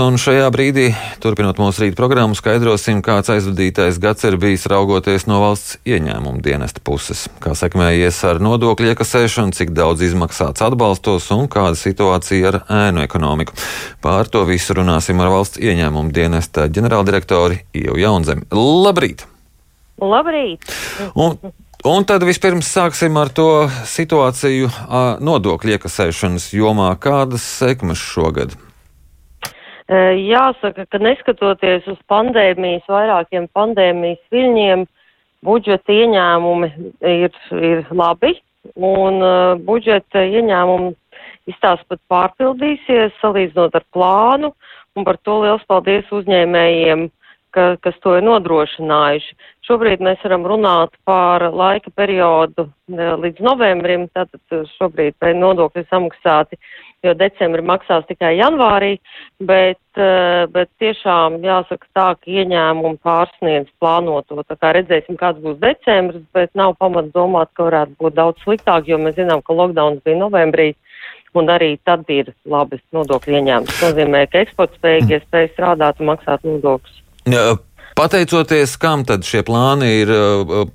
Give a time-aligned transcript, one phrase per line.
[0.00, 0.86] Un šajā brīdī,
[1.20, 6.80] turpinot mūsu rīta programmu, skaidrosim, kāds aizvadītais gads ir bijis raugoties no valsts ieņēmuma dienesta
[6.84, 7.26] puses.
[7.42, 13.58] Kā sekmējies ar nodokļu iekasēšanu, cik daudz izmaksāts atbalstos un kāda situācija ar ēnu ekonomiku.
[14.00, 18.48] Pār to visu runāsim ar valsts ieņēmuma dienesta ģenerāldirektori Ievu Jaunzemi.
[18.56, 19.26] Labrīt!
[20.00, 20.64] Labrīt!
[21.12, 21.36] Un,
[21.80, 24.68] Un tad vispirms sāksim ar to situāciju
[25.24, 26.90] nodokļu iekasēšanas jomā.
[27.00, 28.52] Kādas sekmes šogad?
[29.90, 34.84] Jāsaka, ka neskatoties uz pandēmijas, vairākiem pandēmijas viļņiem,
[35.42, 36.68] budžeta ieņēmumi
[37.10, 38.36] ir, ir labi,
[38.76, 40.92] un uh, budžeta ieņēmumi
[41.50, 44.52] izstāsta pat pārpildīsies, salīdzinot ar plānu,
[44.94, 47.08] un par to liels paldies uzņēmējiem,
[47.54, 49.34] ka, kas to ir nodrošinājuši.
[49.66, 56.58] Šobrīd mēs varam runāt par laika periodu līdz novembrim, tātad šobrīd nodokļi samaksāti
[57.04, 58.92] jo decembri maksās tikai janvārī,
[59.40, 64.42] bet, eh, bet tiešām jāsaka tā, ka ieņēmumi pārsniedz plānoto.
[64.44, 68.88] Tā kā redzēsim, kāds būs decembris, bet nav pamats domāt, ka varētu būt daudz sliktāk,
[68.88, 70.74] jo mēs zinām, ka lockdowns bija novembrī.
[71.32, 73.70] Un arī tad ir labas nodokļu ieņēmums.
[73.70, 76.96] Tas nozīmē, ka eksporta spējīgie spēj strādāt un maksāt nodokļus.
[77.94, 80.66] Pateicoties, kam tad šie plāni ir uh,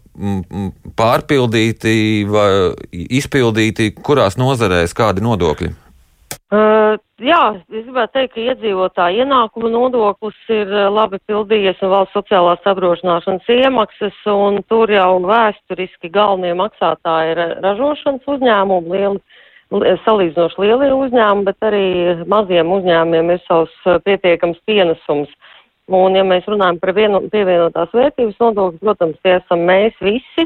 [0.96, 5.85] pārpildīti vai izpildīti, kurās nozarēs kādi nodokļi?
[6.54, 6.94] Uh,
[7.26, 7.40] jā,
[7.74, 13.48] es gribētu teikt, ka iedzīvotāja ienākuma nodoklis ir uh, labi pildījies un valsts sociālās apdrošināšanas
[13.50, 21.66] iemaksas, un tur jau vēsturiski galvenie maksātāji ir ražošanas uzņēmumi, lieli, salīdzinoši lielie uzņēmumi, bet
[21.66, 21.88] arī
[22.30, 25.34] maziem uzņēmumiem ir savs uh, pietiekams pienesums.
[25.90, 30.46] Un, ja mēs runājam par vienu, pievienotās vērtības nodokli, protams, tie esam mēs visi,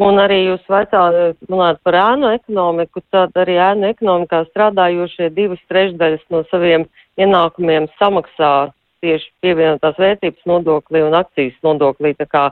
[0.00, 6.40] Un arī jūs vaicājat par ēnu ekonomiku, tad arī ēnu ekonomikā strādājošie divas trešdaļas no
[6.48, 6.86] saviem
[7.20, 8.72] ienākumiem samaksā
[9.04, 12.14] tieši pievienotās vērtības nodoklī un akcijas nodoklī.
[12.16, 12.46] Tā kā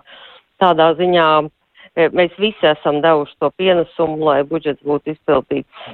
[0.60, 5.90] tādā ziņā e, mēs visi esam devuši to pienesumu, lai budžets būtu izpildīts.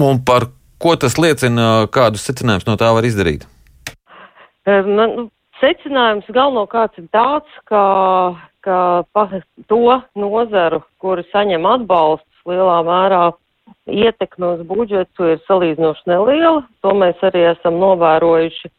[0.00, 0.48] Un par
[0.80, 3.44] ko tas liecina, kādus secinājumus no tā var izdarīt?
[4.64, 5.28] E, man,
[5.66, 7.82] secinājums galvenokārt ir tāds, ka
[8.66, 9.04] ka
[9.70, 13.26] to nozaru, kuri saņem atbalstus lielā mērā,
[13.86, 16.64] ietekme uz budžetu ir salīdzinoši neliela.
[16.82, 18.72] To mēs arī esam novērojuši,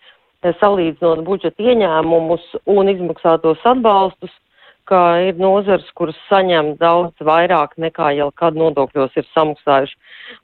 [0.60, 4.36] salīdzinot budžeta ieņēmumus un izmaksātos atbalstus
[4.88, 9.98] ka ir nozars, kuras saņem daudz vairāk nekā jau kad nodokļos ir samaksājuši.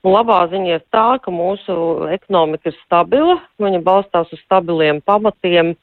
[0.03, 1.75] Un labā ziņa ir tā, ka mūsu
[2.11, 5.73] ekonomika ir stabila, viņa balstās uz stabiliem pamatiem,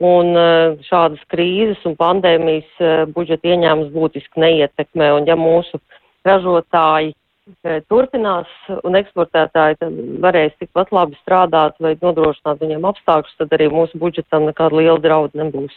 [0.00, 0.48] un e,
[0.88, 5.12] šādas krīzes un pandēmijas e, budžeta ieņēmums būtiski neietekmē.
[5.18, 5.80] Un ja mūsu
[6.26, 8.48] ražotāji e, turpinās
[8.80, 9.92] un eksportētāji
[10.24, 15.44] varēs tikpat labi strādāt vai nodrošināt viņiem apstākļus, tad arī mūsu budžetam nekāda liela drauda
[15.44, 15.76] nebūs.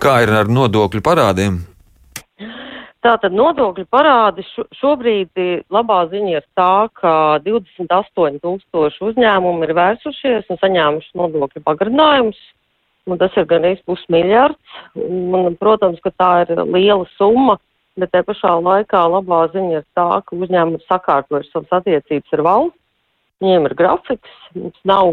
[0.00, 1.62] Kā ir ar nodokļu parādiem?
[3.04, 4.40] Tātad nodokļu parādi
[4.78, 5.36] šobrīd
[5.68, 12.38] labā ziņa ir tā, ka 28 tūkstoši uzņēmumi ir vērsušies un saņēmuši nodokļu pagarinājumus,
[13.10, 14.78] un tas ir gan īsti pusmiljards.
[14.96, 17.58] Un, protams, ka tā ir liela summa,
[18.00, 22.80] bet te pašā laikā labā ziņa ir tā, ka uzņēmumi sakārtojuši savas attiecības ar valsts,
[23.44, 25.12] viņiem ir grafiks, mums nav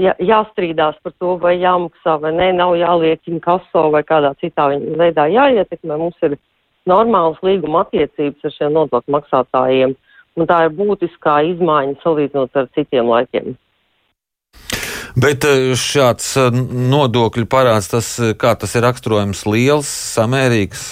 [0.00, 4.70] jā, jāstrīdās par to, vai jāmaksā vai nē, nav jāliek inkaso vai kādā citā
[5.00, 5.98] veidā jāietekmē.
[6.00, 6.38] Mums ir
[6.88, 9.94] normālas līguma attiecības ar šiem nodokļu maksātājiem,
[10.36, 13.54] un tā ir būtiskā izmaiņa salīdzinot ar citiem laikiem.
[15.16, 16.52] Bet eh, šāds eh,
[16.92, 20.86] nodokļu parāds, tas, eh, kā tas ir raksturojams, liels, samērīgs?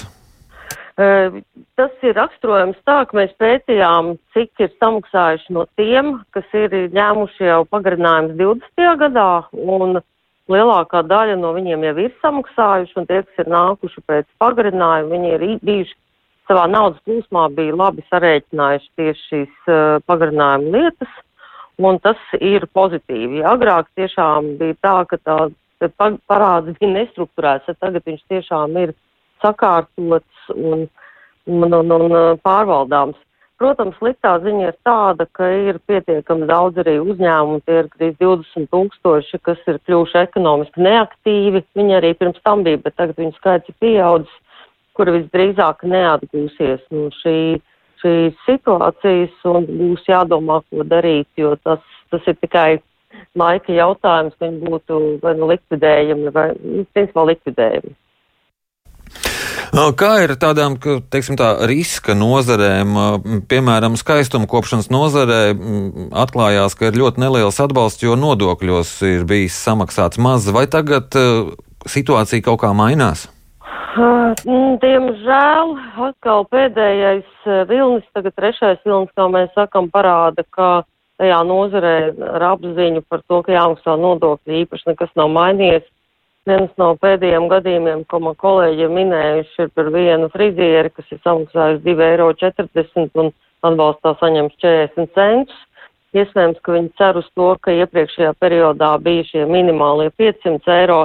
[0.95, 7.49] Tas ir raksturojams tā, ka mēs pētījām, cik ir samaksājuši no tiem, kas ir ņēmuši
[7.49, 8.93] jau pagarinājumus 20.
[9.01, 9.27] gadā,
[9.59, 9.99] un
[10.55, 15.35] lielākā daļa no viņiem jau ir samaksājuši, un tie, kas ir nākuši pēc pagarinājuma, viņi
[15.35, 15.99] ir bijuši
[16.47, 21.21] savā naudas plūsmā, bija labi sarēķinājuši tieši šīs uh, pagarinājuma lietas,
[21.79, 23.43] un tas ir pozitīvi.
[23.47, 25.39] Agrāk tiešām bija tā, ka tā
[26.31, 28.95] parāds bija nestruktūrēts, tad tagad viņš tiešām ir
[29.43, 30.87] sakārtots un,
[31.47, 33.19] un, un, un pārvaldāms.
[33.63, 38.67] Protams, sliktā ziņa ir tāda, ka ir pietiekami daudz arī uzņēmumu, tie ir gandrīz 20
[38.73, 41.63] tūkstoši, kas ir kļuvuši ekonomiski neaktīvi.
[41.79, 44.35] Viņi arī pirms tam bija, bet tagad viņu skaits ir pieaudzis,
[44.99, 47.39] kuri visdrīzāk neatgūsies no šī,
[48.05, 51.81] šīs situācijas un būs jādomā, ko darīt, jo tas,
[52.13, 52.69] tas ir tikai
[53.39, 57.95] laika jautājums, viņi būtu vai nu likvidējami, vai, nu, principā likvidējami.
[59.99, 60.77] Kā ir tādām
[61.11, 62.95] teiksim, tā, riska nozarēm,
[63.51, 65.41] piemēram, skaistuma kopšanas nozarē,
[66.15, 71.11] atklājās, ka ir ļoti neliels atbalsts, jo nodokļos ir bijis samaksāts maz, vai tagad
[71.91, 73.27] situācija kaut kā mainās?
[74.83, 75.75] Diemžēl
[76.09, 80.85] atkal pēdējais vilnis, tagad trešais vilnis, kā mēs sakam, parāda, ka
[81.23, 81.97] tajā nozarē
[82.35, 85.87] ar apziņu par to, ka jāmaksā nodokļi īpaši nekas nav mainījies.
[86.45, 91.81] Viens no pēdējiem gadījumiem, ko man kolēģi minējuši, ir par vienu frizieri, kas ir samaksājis
[91.87, 93.31] 2,40 eiro un
[93.65, 95.63] atbalstā saņems 40 centus.
[96.15, 101.01] Iespējams, ka viņi cer uz to, ka iepriekšējā periodā bija šie minimālie 500 eiro.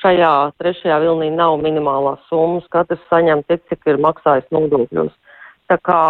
[0.00, 5.12] Šajā trešajā vilnī nav minimālās summas, katrs saņem tik, cik ir maksājis nodokļos.
[5.68, 6.00] Tā kā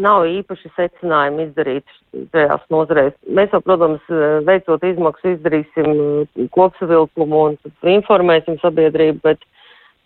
[0.00, 3.14] nav īpaši secinājumi izdarīti šajās nozarēs.
[3.38, 4.02] Mēs jau, protams,
[4.48, 7.58] veicot izmaksu, izdarīsim kopsavilkumu un
[7.94, 9.44] informēsim sabiedrību, bet,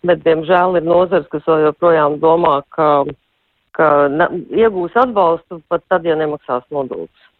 [0.05, 2.89] bet diemžēl, ir nozars, kas vēl joprojām domā, ka,
[3.77, 7.31] ka na, iegūs atbalstu pat tad, ja nemaksās nodokļus.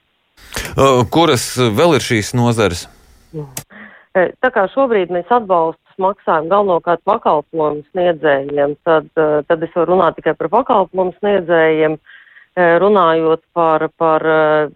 [1.14, 1.48] Kuras
[1.78, 2.88] vēl ir šīs nozares?
[4.16, 10.36] Tā kā šobrīd mēs atbalstus maksājam galvenokārt pakalpojumu sniedzējiem, tad, tad es varu runāt tikai
[10.40, 11.98] par pakalpojumu sniedzējiem.
[12.00, 12.22] Uh,
[12.56, 14.24] Eh, runājot par, par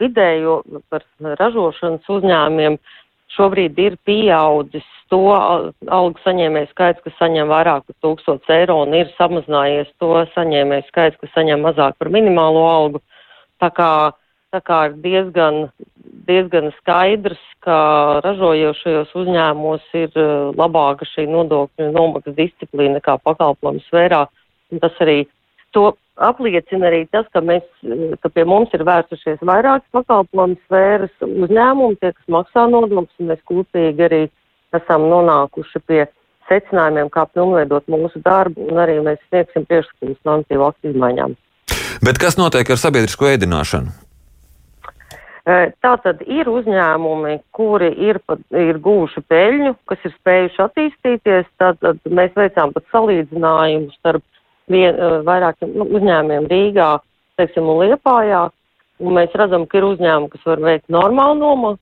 [0.01, 0.57] vidējo,
[0.91, 1.05] par
[1.39, 2.75] ražošanas uzņēmumiem,
[3.31, 9.07] šobrīd ir pieaudzis to algu saņēmēju skaits, kas saņem vairāk par 1000 eiro, un ir
[9.15, 13.01] samazinājies to saņēmēju skaits, kas saņem mazāk par minimālo algu.
[13.63, 13.91] Tā kā,
[14.53, 15.69] tā kā ir diezgan,
[16.29, 17.77] diezgan skaidrs, ka
[18.23, 24.25] ražojošajos uzņēmumos ir eh, labāka šī nodokļu nomaksas disciplīna nekā pakalpojumu sfērā.
[24.79, 25.23] Tas arī
[25.75, 27.65] to apliecina arī tas, ka, mēs,
[28.23, 33.43] ka pie mums ir vērsušies vairākas pakalpojumu sfēras uzņēmumi, tie, kas maksā nodokļus, un mēs
[33.49, 34.23] kopīgi arī
[34.77, 36.03] esam nonākuši pie
[36.49, 41.35] secinājumiem, kā pilnveidot mūsu darbu, un arī mēs sniegsim priekšlikumus normatīvu aktu izmaiņām.
[42.05, 44.08] Bet kas notiek ar sabiedrisko ēdināšanu?
[45.47, 48.19] Tā tad ir uzņēmumi, kuri ir,
[48.53, 51.47] ir guvuši peļņu, kas ir spējuši attīstīties.
[51.61, 54.25] Tad, mēs veicām pat salīdzinājumu starp
[54.69, 56.93] vien, vairākiem nu, uzņēmumiem Rīgā,
[57.39, 58.47] teiksim, un Liepājā.
[58.99, 61.37] Un mēs redzam, ka ir uzņēmumi, kas var veikt normālu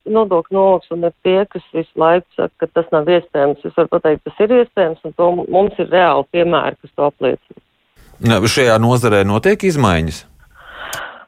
[0.06, 3.64] nodokļu nomaksu, un ir tie, kas visu laiku saka, ka tas nav iespējams.
[3.66, 7.64] Es varu pateikt, tas ir iespējams, un to mums ir reāli piemēri, kas to apliecina.
[8.54, 10.22] Šajā nozarē notiek izmaiņas?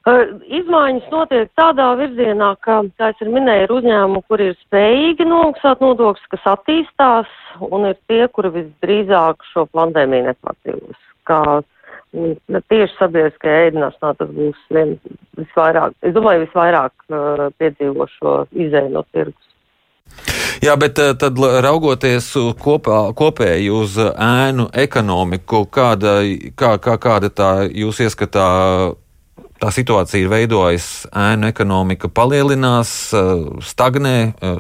[0.09, 5.83] Izmaiņas notiek tādā virzienā, ka, kā es jau minēju, ir uzņēmumi, kuri ir spējīgi nomaksāt
[5.85, 7.37] nodokļus, kas attīstās,
[7.69, 11.43] un ir tie, kuri visdrīzāk šo pandēmiju nepārdzīvos kā
[12.17, 14.97] nu, tieši sabiedriskajā ēdināšanā tas būs vien,
[15.39, 19.47] visvairāk, es domāju, visvairāk uh, piedzīvo šo izēju no tirgus.
[20.61, 22.27] Jā, bet tad raugoties
[22.61, 26.19] kopā, kopēji uz ēnu ekonomiku, kāda,
[26.59, 28.49] kā, kā, kāda tā jūs ieskatā
[29.61, 32.93] tā situācija ir veidojusies, ēnu ekonomika palielinās,
[33.65, 34.17] stagnē,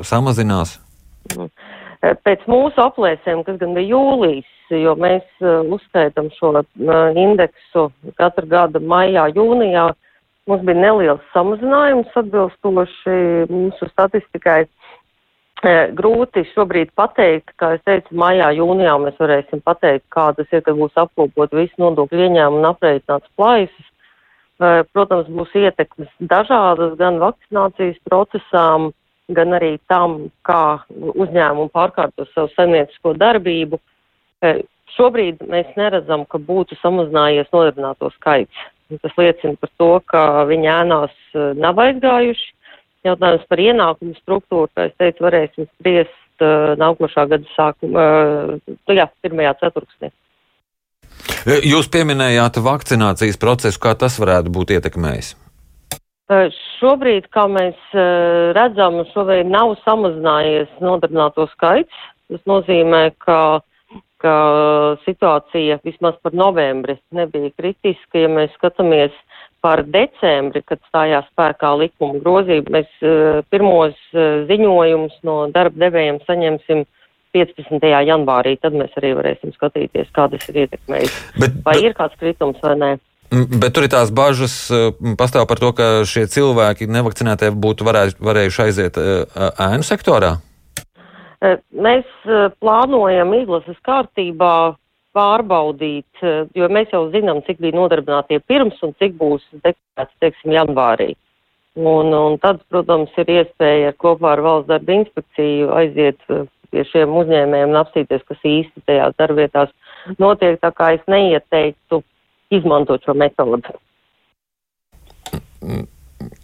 [0.06, 0.78] samazinās?
[2.00, 6.54] Pēc mūsu aplēsēm, kas gan bija jūlijas, jo mēs uh, uzskaitam šo
[7.18, 9.90] indeksu katru gadu maijā, jūnijā.
[10.48, 13.16] Mums bija neliels samazinājums atbilstoši
[13.50, 14.64] mūsu statistikai.
[15.92, 20.96] Grūti šobrīd pateikt, kā es teicu, maijā, jūnijā mēs varēsim pateikt, kādas ir, kad būs
[20.96, 23.90] apkopot visu nodokļu ieņēmumu un aprēķināts plaisas.
[24.60, 28.90] Protams, būs ietekmes dažādas gan vakcinācijas procesām,
[29.32, 33.80] gan arī tam, kā uzņēmumi pārkārto savu saimniecisko darbību.
[34.96, 38.68] Šobrīd mēs neredzam, ka būtu samazinājies nodarbināto skaits.
[38.98, 42.48] Tas liecina par to, ka viņi ēnās eh, nav aizgājuši.
[43.06, 48.02] Jautājums par ienākumu struktūru, kā es teicu, varēsim spriest uh, nākošā gada sākumā,
[48.60, 50.10] uh, jā, pirmajā ceturksnī.
[51.46, 55.32] Jūs pieminējāt vakcinācijas procesu, kā tas varētu būt ietekmējis?
[56.78, 57.78] Šobrīd, kā mēs
[58.56, 62.06] redzam, šobrīd nav samazinājies nodarbināto skaits.
[62.30, 63.40] Tas nozīmē, ka
[64.20, 64.34] ka
[65.06, 68.24] situācija vismaz par novembri nebija kritiska.
[68.24, 69.14] Ja mēs skatāmies
[69.64, 73.96] par decembri, kad stājās spēkā likuma grozība, mēs pirmos
[74.50, 76.84] ziņojumus no darba devējiem saņemsim
[77.36, 77.86] 15.
[78.08, 78.56] janvārī.
[78.60, 81.22] Tad mēs arī varēsim skatīties, kā tas ir ētekmējis.
[81.38, 81.86] Bet, vai bet...
[81.86, 82.92] ir kāds kritums vai nē.
[83.30, 84.54] Bet tur ir tās bažas,
[85.18, 90.38] pastāv par to, ka šie cilvēki nevakcinētie būtu varējuši, varējuši aiziet ēnu sektorā?
[91.40, 94.74] Eh, mēs eh, plānojam izlases kārtībā
[95.16, 100.52] pārbaudīt, eh, jo mēs jau zinām, cik bija nodarbinātie pirms un cik būs deklarēts, teiksim,
[100.58, 101.14] janvārī.
[101.80, 106.20] Un, un tad, protams, ir iespēja kopā ar valsts darba inspekciju aiziet
[106.70, 109.72] pie šiem uzņēmējiem un apstīties, kas īsti tajās darbvietās
[110.22, 112.02] notiek, tā kā es neieteiktu
[112.54, 113.78] izmantot šo metodu.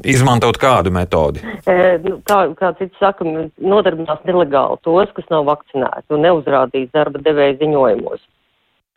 [0.06, 1.42] Izmantot kādu metodi?
[1.68, 3.26] E, nu, kā, kā cits saka,
[3.58, 8.22] nodarbinās nelegāli tos, kas nav vakcinēti un neuzrādīs darba devēja ziņojumos.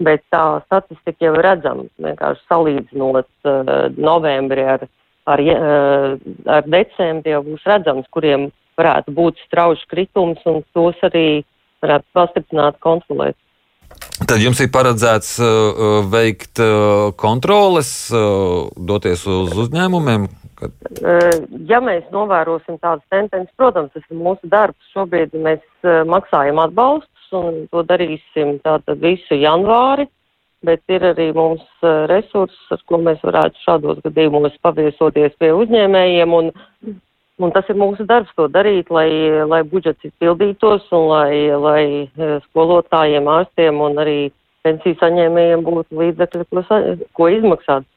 [0.06, 4.86] Bet tā statistika jau redzama, vienkārši salīdzinot uh, novembri ar,
[5.28, 6.14] ar, uh,
[6.48, 8.48] ar decembri jau būs redzams, kuriem
[8.80, 11.44] varētu būt strauši kritums un tos arī
[11.84, 13.38] varētu pastiprināt kontrolēt.
[14.30, 20.28] Tad jums ir paredzēts uh, veikt uh, kontroles, uh, doties uz uzņēmumiem,
[20.60, 20.72] Kad...
[21.70, 24.92] Ja mēs novērosim tādas tendences, protams, tas ir mūsu darbs.
[24.94, 25.64] Šobrīd mēs
[26.10, 30.10] maksājam atbalstus un to darīsim tātad visu janvāri,
[30.66, 31.64] bet ir arī mums
[32.12, 36.52] resursi, ar ko mēs varētu šādos gadījumos paviesoties pie uzņēmējiem un,
[37.40, 39.10] un tas ir mūsu darbs to darīt, lai,
[39.48, 41.84] lai budžets izpildītos un lai, lai
[42.50, 44.20] skolotājiem, ārstiem un arī
[44.68, 46.80] pensiju saņēmējiem būtu līdzekļi, ko,
[47.16, 47.88] ko izmaksāt.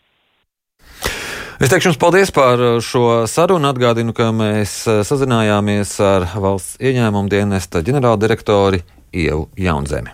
[1.62, 3.68] Es teikšu jums paldies par šo sarunu.
[3.70, 8.82] Atgādinu, ka mēs uh, sazinājāmies ar valsts ieņēmumu dienesta ģenerāldirektori
[9.14, 10.10] Ievu Jaunzemi.